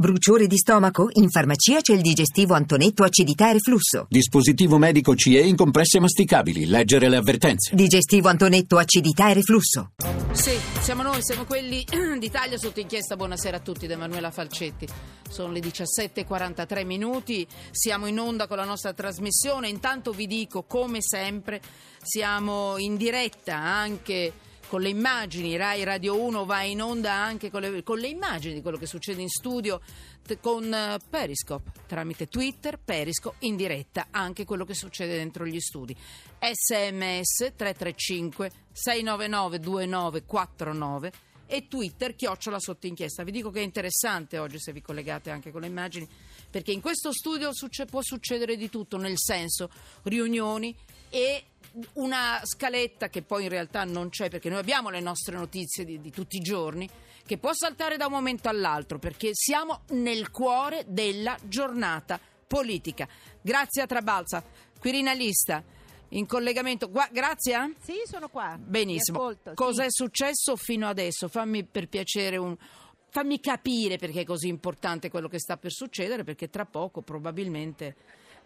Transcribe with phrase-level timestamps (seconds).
[0.00, 1.10] Bruciore di stomaco?
[1.16, 4.06] In farmacia c'è il digestivo Antonetto acidità e reflusso.
[4.08, 6.64] Dispositivo medico CE in compresse masticabili.
[6.64, 7.74] Leggere le avvertenze.
[7.74, 9.90] Digestivo Antonetto acidità e reflusso.
[10.32, 11.84] Sì, siamo noi, siamo quelli
[12.18, 13.14] d'Italia sotto inchiesta.
[13.14, 14.88] Buonasera a tutti da Emanuela Falcetti.
[15.28, 19.68] Sono le 17.43 minuti, siamo in onda con la nostra trasmissione.
[19.68, 21.60] Intanto vi dico, come sempre,
[22.00, 24.32] siamo in diretta anche
[24.70, 28.54] con le immagini, Rai Radio 1 va in onda anche con le, con le immagini
[28.54, 29.80] di quello che succede in studio
[30.24, 35.58] t- con eh, Periscope, tramite Twitter, Periscope in diretta, anche quello che succede dentro gli
[35.58, 35.92] studi.
[36.38, 41.12] SMS 335 699 2949
[41.48, 43.24] e Twitter chiocciola sotto inchiesta.
[43.24, 46.08] Vi dico che è interessante oggi se vi collegate anche con le immagini,
[46.48, 49.68] perché in questo studio succe- può succedere di tutto, nel senso
[50.04, 50.72] riunioni
[51.08, 51.46] e
[51.94, 56.00] una scaletta che poi in realtà non c'è perché noi abbiamo le nostre notizie di,
[56.00, 56.88] di, tutti i giorni
[57.24, 63.06] che può saltare da un momento all'altro perché siamo nel cuore della giornata politica.
[63.40, 64.42] Grazie a Trabalza,
[64.78, 65.62] Quirinalista
[66.10, 66.90] in collegamento.
[66.90, 67.74] Gua- grazie.
[67.80, 68.58] Sì, sono qua.
[68.58, 69.18] Benissimo.
[69.18, 69.86] Ascolto, Cosa sì.
[69.86, 71.28] è successo fino adesso?
[71.28, 72.56] Fammi per piacere un
[73.10, 77.96] fammi capire perché è così importante quello che sta per succedere perché tra poco probabilmente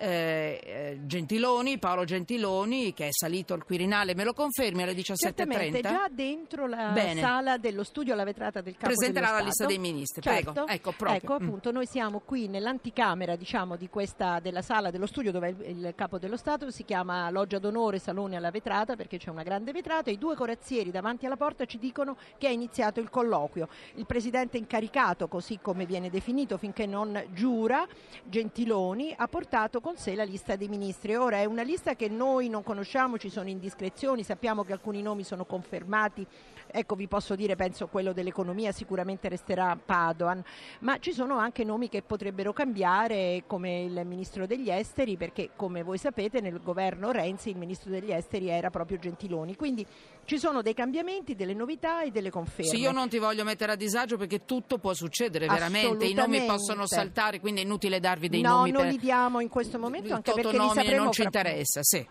[0.00, 5.14] eh, Gentiloni, Paolo Gentiloni, che è salito al Quirinale, me lo confermi alle 17.30?
[5.16, 7.20] Certamente, già dentro la Bene.
[7.20, 10.52] sala dello studio alla vetrata del capo Presenterà la lista dei ministri, Certo.
[10.52, 10.68] prego.
[10.68, 10.94] Ecco.
[11.06, 11.44] Ecco, Mm.
[11.44, 15.92] appunto, noi siamo qui nell'anticamera, diciamo, di questa, della sala dello studio dove il, il
[15.94, 20.10] capo dello Stato si chiama Loggia d'Onore Salone alla vetrata perché c'è una grande vetrata.
[20.10, 23.68] I due corazzieri davanti alla porta ci dicono che è iniziato il colloquio.
[23.94, 27.86] Il presidente incaricato, così come viene definito finché non giura,
[28.24, 31.14] Gentiloni, ha portato con sé la lista dei ministri.
[31.16, 35.24] Ora è una lista che noi non conosciamo, ci sono indiscrezioni, sappiamo che alcuni nomi
[35.24, 36.26] sono confermati.
[36.72, 40.42] Ecco, vi posso dire, penso quello dell'economia sicuramente resterà Padoan,
[40.80, 45.82] ma ci sono anche nomi che potrebbero cambiare, come il ministro degli esteri, perché come
[45.82, 49.56] voi sapete nel governo Renzi il ministro degli esteri era proprio Gentiloni.
[49.56, 49.84] Quindi
[50.24, 52.70] ci sono dei cambiamenti, delle novità e delle conferme.
[52.70, 56.44] Sì, io non ti voglio mettere a disagio perché tutto può succedere veramente, i nomi
[56.44, 59.79] possono saltare, quindi è inutile darvi dei no, nomi non per li diamo in questo
[59.80, 62.06] momento anche perché li sapremo non ci fra- interessa, sì.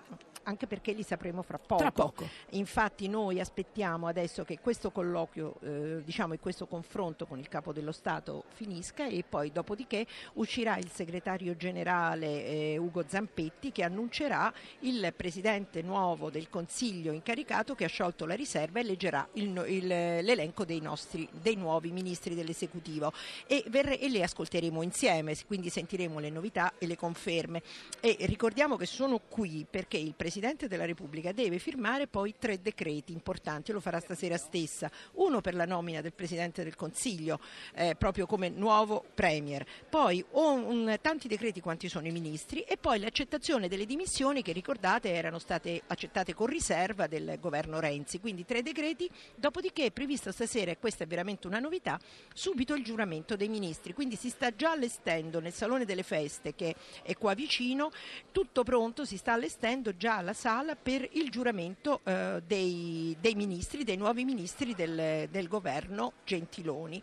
[0.49, 1.91] Anche perché li sapremo fra poco.
[1.91, 2.27] Poco.
[2.51, 7.71] Infatti noi aspettiamo adesso che questo colloquio, eh, diciamo e questo confronto con il capo
[7.71, 14.51] dello Stato finisca e poi dopodiché uscirà il segretario generale eh, Ugo Zampetti che annuncerà
[14.79, 19.87] il presidente nuovo del Consiglio incaricato che ha sciolto la riserva e leggerà il il-
[19.87, 23.11] l'elenco dei, nostri, dei nuovi ministri dell'esecutivo
[23.45, 27.61] e, verre- e le ascolteremo insieme, quindi sentiremo le novità e le conferme.
[27.99, 33.11] E ricordiamo che sono qui perché il Presidente della Repubblica deve firmare poi tre decreti
[33.11, 37.39] importanti, lo farà stasera stessa, uno per la nomina del Presidente del Consiglio,
[37.75, 42.77] eh, proprio come nuovo Premier, poi un- un- tanti decreti quanti sono i ministri e
[42.77, 48.45] poi l'accettazione delle dimissioni che ricordate erano state accettate con riserva del governo Renzi, quindi
[48.45, 51.99] tre decreti, dopodiché è previsto stasera, e questa è veramente una novità,
[52.33, 56.75] subito il giuramento dei ministri, quindi si sta già allestendo nel Salone delle Feste che
[57.03, 57.91] è qua vicino,
[58.31, 63.83] tutto pronto, si sta allestendo già la sala per il giuramento eh, dei, dei ministri,
[63.83, 67.01] dei nuovi ministri del, del governo Gentiloni.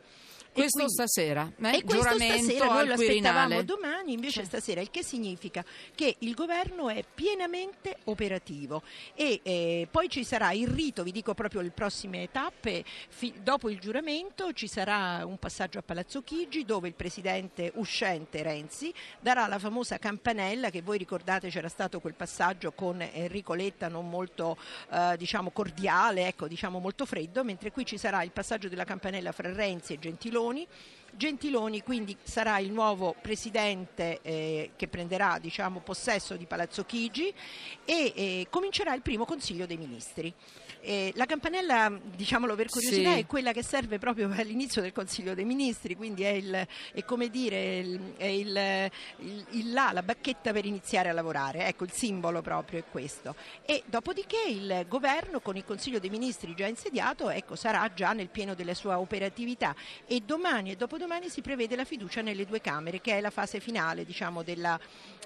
[0.56, 1.76] Questo quindi- stasera, eh?
[1.76, 4.46] e questo stasera noi lo aspettavamo domani, invece Sì.
[4.46, 5.62] stasera, il che significa
[5.94, 8.82] che il governo è pienamente operativo
[9.14, 13.68] e eh, poi ci sarà il rito, vi dico proprio le prossime tappe, fi- dopo
[13.68, 19.46] il giuramento ci sarà un passaggio a Palazzo Chigi dove il presidente uscente Renzi darà
[19.46, 24.56] la famosa campanella che voi ricordate c'era stato quel passaggio con Enrico Letta non molto
[24.90, 29.32] eh, diciamo cordiale, ecco, diciamo molto freddo, mentre qui ci sarà il passaggio della campanella
[29.32, 30.44] fra Renzi e Gentiloni.
[31.16, 37.32] Gentiloni quindi sarà il nuovo presidente eh, che prenderà diciamo, possesso di Palazzo Chigi
[37.84, 40.32] e eh, comincerà il primo Consiglio dei Ministri.
[40.80, 43.18] Eh, la campanella, diciamolo per curiosità, Sì.
[43.20, 47.28] è quella che serve proprio all'inizio del Consiglio dei Ministri, quindi è, il, è come
[47.28, 48.90] dire il, è il,
[49.50, 53.34] il- là, la bacchetta per iniziare a lavorare, ecco il simbolo proprio è questo.
[53.64, 58.28] E dopodiché il governo con il Consiglio dei Ministri già insediato ecco, sarà già nel
[58.28, 59.74] pieno della sua operatività
[60.06, 63.58] e domani e dopodomani si prevede la fiducia nelle due Camere che è la fase
[63.58, 64.78] finale diciamo, della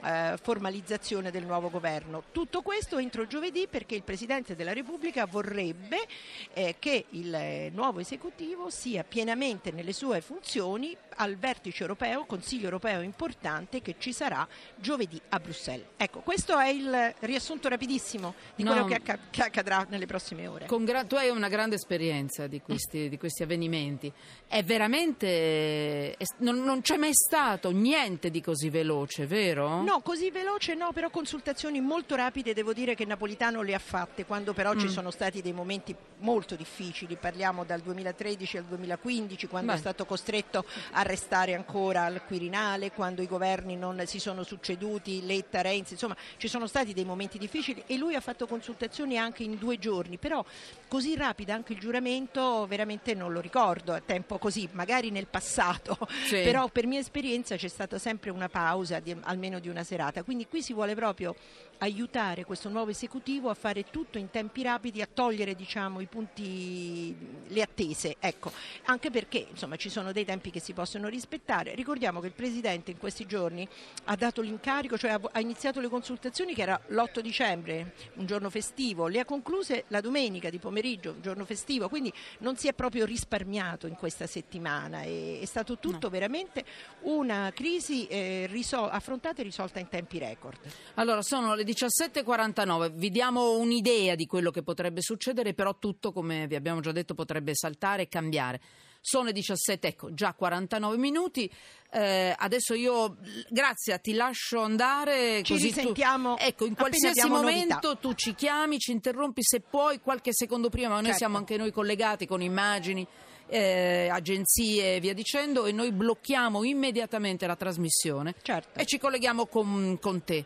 [0.03, 2.23] eh, formalizzazione del nuovo governo.
[2.33, 6.06] Tutto questo entro giovedì perché il Presidente della Repubblica vorrà vorrebbe
[6.55, 12.64] eh, che il eh, nuovo esecutivo sia pienamente nelle sue funzioni al vertice europeo, Consiglio
[12.64, 15.87] europeo importante che ci sarà giovedì a Bruxelles.
[15.97, 18.70] Ecco, questo è il riassunto rapidissimo di No.
[18.73, 20.67] quello che, acca- che accadrà nelle prossime ore.
[20.81, 24.11] Gra- tu hai una grande esperienza di questi, di questi avvenimenti.
[24.47, 26.14] È veramente.
[26.17, 29.82] è- non, non c'è mai stato niente di così veloce, vero?
[29.82, 34.25] No, così veloce no, però consultazioni molto rapide devo dire che Napolitano le ha fatte,
[34.25, 34.91] quando però ci Mm.
[34.91, 39.77] sono stati dei momenti molto difficili, parliamo dal 2013 al 2015, quando Beh.
[39.79, 45.25] è stato costretto a restare ancora al Quirinale, quando i governi non si sono succeduti,
[45.25, 49.44] Letta, Renzi, insomma ci sono stati dei momenti difficili e lui ha fatto consultazioni anche
[49.44, 50.44] in due giorni, però
[50.88, 55.97] così rapida anche il giuramento veramente non lo ricordo a tempo così, magari nel passato,
[56.26, 56.41] Sì.
[56.43, 60.47] però per mia esperienza c'è stata sempre una pausa di- almeno di una serata, quindi
[60.49, 61.35] qui si vuole proprio
[61.81, 67.17] aiutare questo nuovo esecutivo a fare tutto in tempi rapidi, a togliere diciamo, i punti,
[67.47, 68.53] le attese, ecco.
[68.85, 71.75] anche perché insomma, ci sono dei tempi che si possono rispettare.
[71.75, 73.67] Ricordiamo che il Presidente in questi giorni
[74.05, 79.06] ha dato l'incarico, cioè ha, iniziato le consultazioni che era l'8 dicembre, un giorno festivo,
[79.06, 83.05] le ha concluse la domenica di pomeriggio, un giorno festivo, quindi non si è proprio
[83.05, 86.65] risparmiato in questa settimana, è, stato tutto veramente
[87.00, 90.59] una crisi eh, risol- affrontata e risolta in tempi record.
[90.94, 96.47] Allora, sono le 17.49, vi diamo un'idea di quello che potrebbe succedere, però tutto, come
[96.47, 98.61] vi abbiamo già detto, potrebbe saltare e cambiare.
[99.03, 101.51] Sono le 17, ecco, già 49 minuti.
[101.91, 103.17] Eh, adesso io,
[103.49, 105.43] Grazia, ti lascio andare.
[105.43, 107.95] Ci così risentiamo Tu, ecco, in qualsiasi momento novità.
[107.97, 111.19] tu ci chiami, ci interrompi se puoi, qualche secondo prima, ma noi Certo.
[111.19, 113.07] siamo anche noi collegati con immagini.
[113.53, 118.79] eh, agenzie e via dicendo e noi blocchiamo immediatamente la trasmissione Certo.
[118.79, 120.45] e ci colleghiamo con, con te.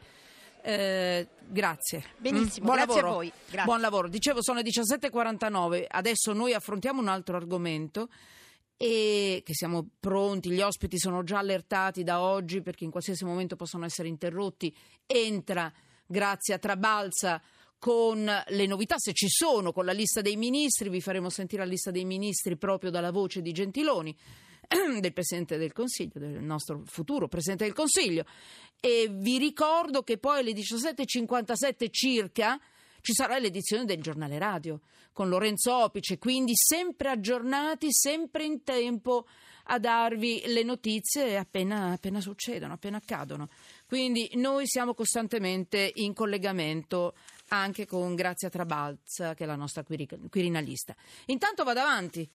[0.66, 2.05] Eh, grazie.
[2.16, 3.14] Benissimo, Buon grazie a lavoro.
[3.16, 3.32] voi.
[3.50, 3.64] Grazie.
[3.64, 4.08] Buon lavoro.
[4.08, 5.84] Dicevo, sono le 17.49.
[5.87, 8.08] Adesso noi affrontiamo un altro argomento
[8.78, 13.56] e che siamo pronti, gli ospiti sono già allertati da oggi perché in qualsiasi momento
[13.56, 14.75] possono essere interrotti.
[15.05, 15.70] Entra,
[16.06, 17.43] grazie a Trabalza,
[17.78, 20.88] con le novità, se ci sono, con la lista dei ministri.
[20.88, 24.16] Vi faremo sentire la lista dei ministri proprio dalla voce di Gentiloni
[25.00, 28.25] del Presidente del Consiglio, del nostro futuro Presidente del Consiglio.
[28.81, 32.61] E vi ricordo che poi alle 17.57 circa
[33.00, 34.81] ci sarà l'edizione del giornale radio
[35.12, 39.26] con Lorenzo Opice, quindi sempre aggiornati, sempre in tempo
[39.65, 43.49] a darvi le notizie appena, appena succedono, appena accadono.
[43.87, 47.15] Quindi noi siamo costantemente in collegamento
[47.49, 50.94] anche con Grazia Trabalza, che è la nostra quiri- quirinalista.
[51.26, 52.29] Intanto vado avanti